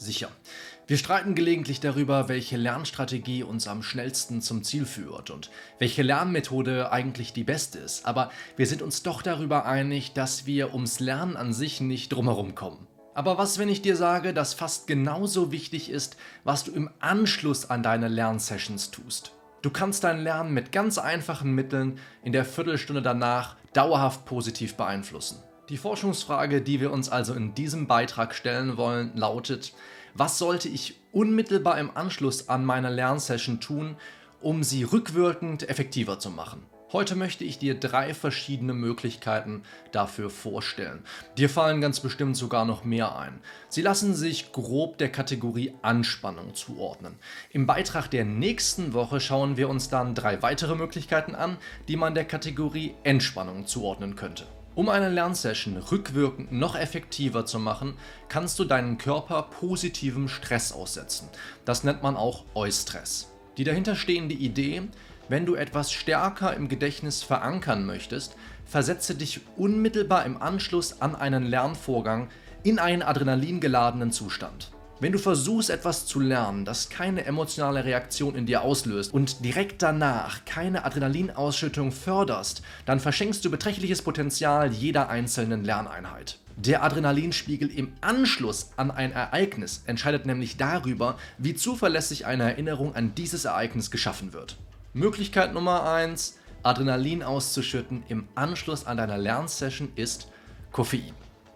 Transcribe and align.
sicher. 0.00 0.30
Wir 0.86 0.98
streiten 0.98 1.36
gelegentlich 1.36 1.78
darüber, 1.78 2.28
welche 2.28 2.56
Lernstrategie 2.56 3.44
uns 3.44 3.68
am 3.68 3.82
schnellsten 3.82 4.42
zum 4.42 4.64
Ziel 4.64 4.86
führt 4.86 5.30
und 5.30 5.50
welche 5.78 6.02
Lernmethode 6.02 6.90
eigentlich 6.90 7.32
die 7.32 7.44
beste 7.44 7.78
ist, 7.78 8.06
aber 8.06 8.30
wir 8.56 8.66
sind 8.66 8.82
uns 8.82 9.04
doch 9.04 9.22
darüber 9.22 9.66
einig, 9.66 10.14
dass 10.14 10.46
wir 10.46 10.74
ums 10.74 10.98
Lernen 10.98 11.36
an 11.36 11.52
sich 11.52 11.80
nicht 11.80 12.12
drumherum 12.12 12.56
kommen. 12.56 12.88
Aber 13.14 13.38
was, 13.38 13.58
wenn 13.58 13.68
ich 13.68 13.82
dir 13.82 13.96
sage, 13.96 14.32
dass 14.32 14.54
fast 14.54 14.86
genauso 14.86 15.52
wichtig 15.52 15.90
ist, 15.90 16.16
was 16.42 16.64
du 16.64 16.72
im 16.72 16.90
Anschluss 17.00 17.68
an 17.68 17.82
deine 17.82 18.08
Lernsessions 18.08 18.90
tust? 18.90 19.32
Du 19.62 19.70
kannst 19.70 20.04
dein 20.04 20.22
Lernen 20.22 20.54
mit 20.54 20.72
ganz 20.72 20.96
einfachen 20.96 21.52
Mitteln 21.54 21.98
in 22.24 22.32
der 22.32 22.44
Viertelstunde 22.44 23.02
danach 23.02 23.56
dauerhaft 23.74 24.24
positiv 24.24 24.74
beeinflussen. 24.74 25.42
Die 25.70 25.76
Forschungsfrage, 25.76 26.62
die 26.62 26.80
wir 26.80 26.90
uns 26.90 27.08
also 27.08 27.32
in 27.32 27.54
diesem 27.54 27.86
Beitrag 27.86 28.34
stellen 28.34 28.76
wollen, 28.76 29.12
lautet, 29.14 29.72
was 30.14 30.36
sollte 30.36 30.68
ich 30.68 30.96
unmittelbar 31.12 31.78
im 31.78 31.96
Anschluss 31.96 32.48
an 32.48 32.64
meine 32.64 32.90
Lernsession 32.90 33.60
tun, 33.60 33.94
um 34.40 34.64
sie 34.64 34.82
rückwirkend 34.82 35.68
effektiver 35.68 36.18
zu 36.18 36.30
machen? 36.30 36.64
Heute 36.92 37.14
möchte 37.14 37.44
ich 37.44 37.60
dir 37.60 37.78
drei 37.78 38.14
verschiedene 38.14 38.72
Möglichkeiten 38.74 39.62
dafür 39.92 40.28
vorstellen. 40.28 41.04
Dir 41.38 41.48
fallen 41.48 41.80
ganz 41.80 42.00
bestimmt 42.00 42.36
sogar 42.36 42.64
noch 42.64 42.82
mehr 42.82 43.16
ein. 43.16 43.38
Sie 43.68 43.82
lassen 43.82 44.16
sich 44.16 44.50
grob 44.50 44.98
der 44.98 45.12
Kategorie 45.12 45.72
Anspannung 45.82 46.56
zuordnen. 46.56 47.14
Im 47.52 47.68
Beitrag 47.68 48.10
der 48.10 48.24
nächsten 48.24 48.92
Woche 48.92 49.20
schauen 49.20 49.56
wir 49.56 49.68
uns 49.68 49.88
dann 49.88 50.16
drei 50.16 50.42
weitere 50.42 50.74
Möglichkeiten 50.74 51.36
an, 51.36 51.58
die 51.86 51.94
man 51.94 52.16
der 52.16 52.24
Kategorie 52.24 52.96
Entspannung 53.04 53.68
zuordnen 53.68 54.16
könnte. 54.16 54.48
Um 54.76 54.88
eine 54.88 55.08
Lernsession 55.08 55.76
rückwirkend 55.76 56.52
noch 56.52 56.76
effektiver 56.76 57.44
zu 57.44 57.58
machen, 57.58 57.94
kannst 58.28 58.58
du 58.58 58.64
deinen 58.64 58.98
Körper 58.98 59.42
positivem 59.42 60.28
Stress 60.28 60.72
aussetzen. 60.72 61.28
Das 61.64 61.82
nennt 61.82 62.02
man 62.02 62.16
auch 62.16 62.44
Eustress. 62.54 63.28
Die 63.56 63.64
dahinterstehende 63.64 64.34
Idee, 64.34 64.82
wenn 65.28 65.44
du 65.44 65.54
etwas 65.54 65.92
stärker 65.92 66.54
im 66.54 66.68
Gedächtnis 66.68 67.22
verankern 67.22 67.84
möchtest, 67.84 68.36
versetze 68.64 69.16
dich 69.16 69.40
unmittelbar 69.56 70.24
im 70.24 70.40
Anschluss 70.40 71.00
an 71.02 71.16
einen 71.16 71.44
Lernvorgang 71.46 72.28
in 72.62 72.78
einen 72.78 73.02
adrenalingeladenen 73.02 74.12
Zustand. 74.12 74.70
Wenn 75.00 75.12
du 75.12 75.18
versuchst 75.18 75.70
etwas 75.70 76.04
zu 76.04 76.20
lernen, 76.20 76.66
das 76.66 76.90
keine 76.90 77.24
emotionale 77.24 77.86
Reaktion 77.86 78.34
in 78.34 78.44
dir 78.44 78.60
auslöst 78.60 79.14
und 79.14 79.42
direkt 79.42 79.80
danach 79.80 80.44
keine 80.44 80.84
Adrenalinausschüttung 80.84 81.90
förderst, 81.90 82.60
dann 82.84 83.00
verschenkst 83.00 83.42
du 83.42 83.50
beträchtliches 83.50 84.02
Potenzial 84.02 84.70
jeder 84.70 85.08
einzelnen 85.08 85.64
Lerneinheit. 85.64 86.38
Der 86.56 86.82
Adrenalinspiegel 86.82 87.70
im 87.74 87.94
Anschluss 88.02 88.72
an 88.76 88.90
ein 88.90 89.12
Ereignis 89.12 89.84
entscheidet 89.86 90.26
nämlich 90.26 90.58
darüber, 90.58 91.16
wie 91.38 91.54
zuverlässig 91.54 92.26
eine 92.26 92.42
Erinnerung 92.42 92.94
an 92.94 93.14
dieses 93.14 93.46
Ereignis 93.46 93.90
geschaffen 93.90 94.34
wird. 94.34 94.58
Möglichkeit 94.92 95.54
Nummer 95.54 95.90
1, 95.90 96.36
Adrenalin 96.62 97.22
auszuschütten 97.22 98.02
im 98.10 98.28
Anschluss 98.34 98.84
an 98.84 98.98
deiner 98.98 99.16
Lernsession 99.16 99.88
ist 99.96 100.28
Koffein. 100.72 101.14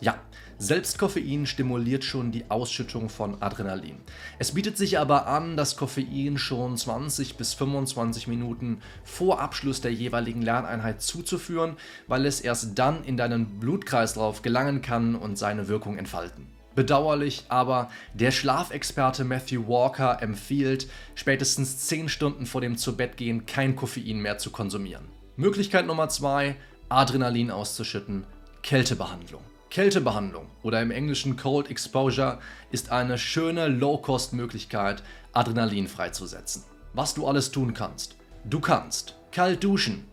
Ja, 0.00 0.18
selbst 0.58 0.98
Koffein 0.98 1.46
stimuliert 1.46 2.04
schon 2.04 2.32
die 2.32 2.50
Ausschüttung 2.50 3.08
von 3.08 3.42
Adrenalin. 3.42 3.98
Es 4.38 4.52
bietet 4.52 4.76
sich 4.76 4.98
aber 4.98 5.26
an, 5.26 5.56
das 5.56 5.76
Koffein 5.76 6.38
schon 6.38 6.76
20 6.76 7.36
bis 7.36 7.54
25 7.54 8.26
Minuten 8.26 8.80
vor 9.04 9.40
Abschluss 9.40 9.80
der 9.80 9.92
jeweiligen 9.92 10.42
Lerneinheit 10.42 11.02
zuzuführen, 11.02 11.76
weil 12.06 12.26
es 12.26 12.40
erst 12.40 12.78
dann 12.78 13.04
in 13.04 13.16
deinen 13.16 13.58
Blutkreislauf 13.58 14.42
gelangen 14.42 14.82
kann 14.82 15.14
und 15.14 15.36
seine 15.36 15.68
Wirkung 15.68 15.98
entfalten. 15.98 16.46
Bedauerlich, 16.74 17.44
aber 17.48 17.90
der 18.12 18.30
Schlafexperte 18.30 19.24
Matthew 19.24 19.66
Walker 19.66 20.22
empfiehlt, 20.22 20.88
spätestens 21.14 21.78
10 21.86 22.10
Stunden 22.10 22.44
vor 22.44 22.60
dem 22.60 22.76
Zubettgehen 22.76 23.46
kein 23.46 23.76
Koffein 23.76 24.20
mehr 24.20 24.36
zu 24.36 24.50
konsumieren. 24.50 25.08
Möglichkeit 25.36 25.86
Nummer 25.86 26.10
2, 26.10 26.54
Adrenalin 26.90 27.50
auszuschütten, 27.50 28.26
Kältebehandlung. 28.62 29.42
Kältebehandlung 29.76 30.46
oder 30.62 30.80
im 30.80 30.90
Englischen 30.90 31.36
Cold 31.36 31.68
Exposure 31.68 32.38
ist 32.70 32.92
eine 32.92 33.18
schöne 33.18 33.68
Low-Cost-Möglichkeit, 33.68 35.02
Adrenalin 35.34 35.86
freizusetzen. 35.86 36.64
Was 36.94 37.12
du 37.12 37.26
alles 37.26 37.50
tun 37.50 37.74
kannst. 37.74 38.16
Du 38.44 38.60
kannst 38.60 39.16
kalt 39.32 39.62
duschen. 39.62 40.06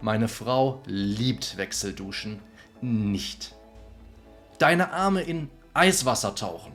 Meine 0.00 0.26
Frau 0.26 0.80
liebt 0.86 1.58
Wechselduschen 1.58 2.38
nicht. 2.80 3.54
Deine 4.58 4.90
Arme 4.90 5.20
in 5.20 5.50
Eiswasser 5.74 6.34
tauchen. 6.34 6.72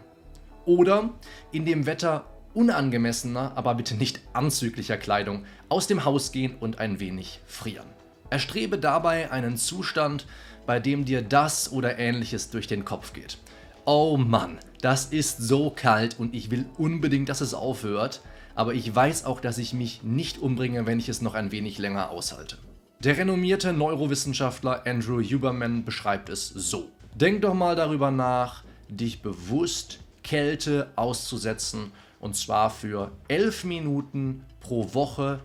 Oder 0.66 1.10
in 1.52 1.66
dem 1.66 1.88
Wetter 1.88 2.26
unangemessener, 2.54 3.54
aber 3.56 3.74
bitte 3.74 3.96
nicht 3.96 4.22
anzüglicher 4.34 4.98
Kleidung 4.98 5.46
aus 5.68 5.88
dem 5.88 6.06
Haus 6.06 6.32
gehen 6.32 6.58
und 6.60 6.78
ein 6.78 7.00
wenig 7.00 7.40
frieren. 7.48 7.88
Erstrebe 8.30 8.78
dabei 8.78 9.32
einen 9.32 9.58
Zustand, 9.58 10.28
bei 10.66 10.80
dem 10.80 11.06
dir 11.06 11.22
das 11.22 11.72
oder 11.72 11.98
ähnliches 12.00 12.50
durch 12.50 12.68
den 12.68 12.86
Kopf 12.86 13.14
geht. 13.14 13.38
Oh 13.86 14.18
Mann, 14.18 14.58
das 14.82 15.06
ist 15.06 15.38
so 15.38 15.70
kalt 15.70 16.20
und 16.20 16.34
ich 16.34 16.50
will 16.52 16.66
unbedingt, 16.78 17.30
dass 17.30 17.42
es 17.42 17.54
aufhört, 17.54 18.22
aber 18.56 18.74
ich 18.74 18.94
weiß 18.94 19.26
auch, 19.26 19.40
dass 19.40 19.58
ich 19.58 19.74
mich 19.74 20.04
nicht 20.04 20.40
umbringe, 20.40 20.86
wenn 20.86 21.00
ich 21.00 21.10
es 21.10 21.22
noch 21.22 21.36
ein 21.36 21.52
wenig 21.52 21.78
länger 21.78 22.10
aushalte. 22.10 22.58
Der 23.00 23.18
renommierte 23.18 23.74
Neurowissenschaftler 23.74 24.88
Andrew 24.88 25.22
Huberman 25.22 25.86
beschreibt 25.86 26.30
es 26.30 26.48
so. 26.48 26.90
Denk 27.14 27.42
doch 27.44 27.54
mal 27.54 27.76
darüber 27.76 28.10
nach, 28.10 28.64
dich 28.90 29.22
bewusst 29.22 30.00
Kälte 30.24 30.92
auszusetzen 30.96 31.92
und 32.20 32.36
zwar 32.36 32.72
für 32.72 33.12
elf 33.28 33.64
Minuten 33.64 34.44
pro 34.60 34.94
Woche 34.94 35.42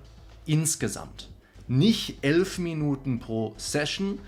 insgesamt. 0.47 1.29
Nicht 1.69 2.19
elf 2.23 2.59
Minuten 2.59 3.21
pro 3.21 3.53
Session, 3.59 4.19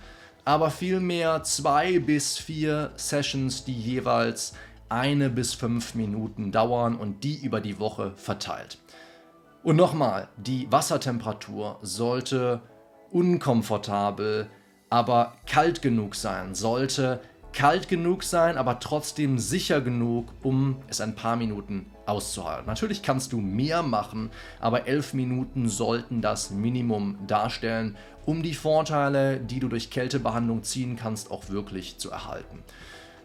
aber 0.45 0.71
vielmehr 0.71 1.43
zwei 1.45 1.99
bis 1.99 2.39
vier 2.39 2.93
Sessions, 2.97 3.65
die 3.65 3.79
jeweils 3.79 4.55
eine 4.89 5.31
bis 5.31 5.55
fünf 5.55 5.95
Minuten 5.95 6.53
dauern 6.53 6.97
und 6.97 7.25
die 7.25 7.37
über 7.37 7.61
die 7.61 7.79
Woche 7.79 8.13
verteilt. 8.17 8.79
Und 9.63 9.77
nochmal, 9.77 10.29
die 10.37 10.71
Wassertemperatur 10.71 11.79
sollte 11.83 12.61
unkomfortabel, 13.11 14.51
aber 14.91 15.35
kalt 15.47 15.81
genug 15.81 16.15
sein, 16.15 16.55
sollte 16.55 17.21
kalt 17.53 17.89
genug 17.89 18.23
sein, 18.25 18.57
aber 18.57 18.81
trotzdem 18.81 19.39
sicher 19.39 19.81
genug, 19.81 20.33
um 20.43 20.77
es 20.89 21.01
ein 21.01 21.15
paar 21.15 21.37
Minuten 21.37 21.87
auszuhalten. 22.07 22.67
Natürlich 22.67 23.03
kannst 23.03 23.33
du 23.33 23.41
mehr 23.41 23.83
machen, 23.83 24.31
aber 24.61 24.87
elf 24.87 25.15
Minuten 25.15 25.69
sollten 25.69 26.21
das 26.23 26.51
Minimum 26.51 27.19
darstellen, 27.27 27.97
um 28.25 28.43
die 28.43 28.55
Vorteile, 28.55 29.39
die 29.39 29.61
du 29.61 29.69
durch 29.69 29.91
Kältebehandlung 29.91 30.63
ziehen 30.63 30.97
kannst, 30.97 31.31
auch 31.31 31.49
wirklich 31.49 31.99
zu 31.99 32.11
erhalten. 32.11 32.63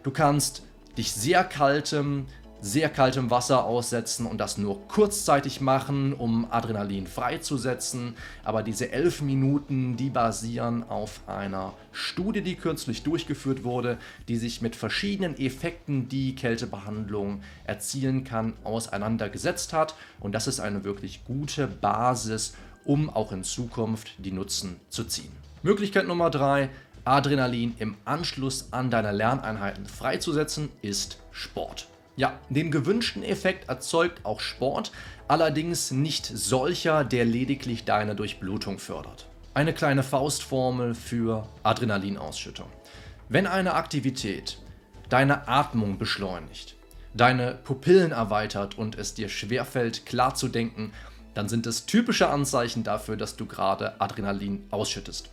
Du 0.02 0.10
kannst 0.10 0.62
dich 0.96 1.12
sehr 1.12 1.44
kaltem, 1.44 2.26
sehr 2.60 2.88
kaltem 2.88 3.30
Wasser 3.30 3.64
aussetzen 3.64 4.26
und 4.26 4.38
das 4.38 4.58
nur 4.58 4.86
kurzzeitig 4.88 5.60
machen, 5.60 6.12
um 6.12 6.50
Adrenalin 6.50 7.06
freizusetzen. 7.06 8.14
Aber 8.44 8.62
diese 8.62 8.90
elf 8.90 9.22
Minuten, 9.22 9.96
die 9.96 10.10
basieren 10.10 10.82
auf 10.88 11.20
einer 11.26 11.74
Studie, 11.92 12.42
die 12.42 12.56
kürzlich 12.56 13.02
durchgeführt 13.02 13.64
wurde, 13.64 13.98
die 14.28 14.36
sich 14.36 14.60
mit 14.60 14.76
verschiedenen 14.76 15.38
Effekten, 15.38 16.08
die 16.08 16.34
Kältebehandlung 16.34 17.42
erzielen 17.64 18.24
kann, 18.24 18.54
auseinandergesetzt 18.64 19.72
hat. 19.72 19.94
Und 20.20 20.32
das 20.32 20.46
ist 20.46 20.60
eine 20.60 20.84
wirklich 20.84 21.24
gute 21.24 21.66
Basis, 21.66 22.54
um 22.84 23.10
auch 23.10 23.32
in 23.32 23.44
Zukunft 23.44 24.12
die 24.18 24.32
Nutzen 24.32 24.80
zu 24.88 25.04
ziehen. 25.04 25.32
Möglichkeit 25.62 26.06
Nummer 26.06 26.30
drei, 26.30 26.70
Adrenalin 27.04 27.74
im 27.78 27.96
Anschluss 28.04 28.68
an 28.72 28.90
deine 28.90 29.12
Lerneinheiten 29.12 29.86
freizusetzen, 29.86 30.68
ist 30.82 31.18
Sport. 31.30 31.88
Ja, 32.18 32.36
den 32.48 32.72
gewünschten 32.72 33.22
Effekt 33.22 33.68
erzeugt 33.68 34.26
auch 34.26 34.40
Sport, 34.40 34.90
allerdings 35.28 35.92
nicht 35.92 36.26
solcher, 36.26 37.04
der 37.04 37.24
lediglich 37.24 37.84
deine 37.84 38.16
Durchblutung 38.16 38.80
fördert. 38.80 39.28
Eine 39.54 39.72
kleine 39.72 40.02
Faustformel 40.02 40.96
für 40.96 41.48
Adrenalinausschüttung. 41.62 42.66
Wenn 43.28 43.46
eine 43.46 43.74
Aktivität 43.74 44.58
deine 45.08 45.46
Atmung 45.46 45.96
beschleunigt, 45.96 46.74
deine 47.14 47.54
Pupillen 47.54 48.10
erweitert 48.10 48.76
und 48.76 48.98
es 48.98 49.14
dir 49.14 49.28
schwerfällt, 49.28 50.04
klar 50.04 50.34
zu 50.34 50.48
denken, 50.48 50.92
dann 51.34 51.48
sind 51.48 51.68
es 51.68 51.86
typische 51.86 52.28
Anzeichen 52.30 52.82
dafür, 52.82 53.16
dass 53.16 53.36
du 53.36 53.46
gerade 53.46 54.00
Adrenalin 54.00 54.66
ausschüttest. 54.72 55.30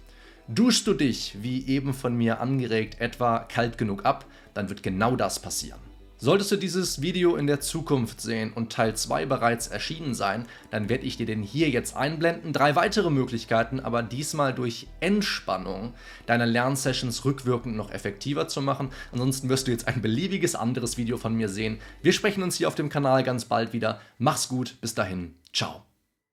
Duschst 0.47 0.85
du 0.85 0.93
dich, 0.93 1.35
wie 1.41 1.65
eben 1.65 1.95
von 1.95 2.15
mir 2.15 2.41
angeregt, 2.41 3.01
etwa 3.01 3.39
kalt 3.39 3.79
genug 3.79 4.05
ab, 4.05 4.25
dann 4.53 4.69
wird 4.69 4.83
genau 4.83 5.15
das 5.15 5.39
passieren. 5.39 5.79
Solltest 6.17 6.51
du 6.51 6.55
dieses 6.55 7.01
Video 7.01 7.35
in 7.35 7.45
der 7.45 7.59
Zukunft 7.59 8.21
sehen 8.21 8.53
und 8.53 8.71
Teil 8.71 8.95
2 8.95 9.25
bereits 9.25 9.67
erschienen 9.67 10.13
sein, 10.13 10.47
dann 10.71 10.87
werde 10.87 11.05
ich 11.05 11.17
dir 11.17 11.25
den 11.25 11.43
hier 11.43 11.69
jetzt 11.69 11.95
einblenden. 11.95 12.53
Drei 12.53 12.75
weitere 12.75 13.09
Möglichkeiten, 13.09 13.81
aber 13.81 14.01
diesmal 14.01 14.53
durch 14.53 14.87
Entspannung 15.01 15.93
deine 16.25 16.45
Lernsessions 16.45 17.25
rückwirkend 17.25 17.75
noch 17.75 17.91
effektiver 17.91 18.47
zu 18.47 18.61
machen. 18.61 18.89
Ansonsten 19.11 19.49
wirst 19.49 19.67
du 19.67 19.71
jetzt 19.71 19.87
ein 19.89 20.01
beliebiges 20.01 20.55
anderes 20.55 20.97
Video 20.97 21.17
von 21.17 21.35
mir 21.35 21.49
sehen. 21.49 21.79
Wir 22.01 22.13
sprechen 22.13 22.43
uns 22.43 22.55
hier 22.55 22.69
auf 22.69 22.75
dem 22.75 22.89
Kanal 22.89 23.23
ganz 23.23 23.45
bald 23.45 23.73
wieder. 23.73 23.99
Mach's 24.17 24.47
gut, 24.47 24.77
bis 24.79 24.95
dahin, 24.95 25.35
ciao. 25.53 25.94